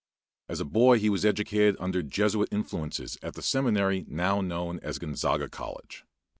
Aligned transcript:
As 0.49 0.59
a 0.59 0.65
boy 0.65 0.97
he 0.97 1.11
was 1.11 1.23
educated 1.23 1.77
under 1.79 2.01
Jesuit 2.01 2.49
influences 2.51 3.19
at 3.21 3.35
the 3.35 3.43
seminary 3.43 4.03
now 4.07 4.41
known 4.41 4.79
as 4.79 4.97
Gonzaga 4.97 5.47
College. 5.47 6.05